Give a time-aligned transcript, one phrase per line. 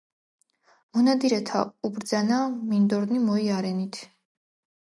[0.95, 2.39] მონადირეთა უბრძანა
[2.73, 4.01] მინდორნი მოიარენით